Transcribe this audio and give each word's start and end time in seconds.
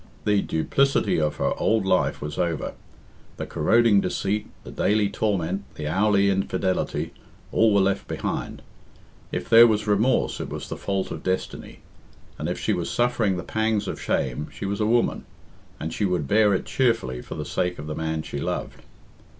The 0.25 0.41
duplicity 0.41 1.21
of 1.21 1.35
her 1.35 1.53
old 1.59 1.85
life 1.85 2.21
was 2.23 2.39
over; 2.39 2.73
the 3.37 3.45
corroding 3.45 4.01
deceit, 4.01 4.49
the 4.63 4.71
daily 4.71 5.09
torment, 5.11 5.63
the 5.75 5.85
hourly 5.85 6.31
infidelity 6.31 7.13
all 7.51 7.71
were 7.71 7.81
left 7.81 8.07
behind. 8.07 8.63
If 9.31 9.47
there 9.47 9.67
was 9.67 9.85
remorse, 9.85 10.39
it 10.39 10.49
was 10.49 10.69
the 10.69 10.75
fault 10.75 11.11
of 11.11 11.21
destiny; 11.21 11.81
and 12.39 12.49
if 12.49 12.57
she 12.57 12.73
was 12.73 12.89
suffering 12.89 13.37
the 13.37 13.43
pangs 13.43 13.87
of 13.87 14.01
shame, 14.01 14.47
she 14.51 14.65
was 14.65 14.81
a 14.81 14.87
woman, 14.87 15.25
and 15.79 15.93
she 15.93 16.05
would 16.05 16.27
bear 16.27 16.51
it 16.55 16.65
cheerfully 16.65 17.21
for 17.21 17.35
the 17.35 17.45
sake 17.45 17.77
of 17.77 17.85
the 17.85 17.93
man 17.93 18.23
she 18.23 18.39
loved. 18.39 18.81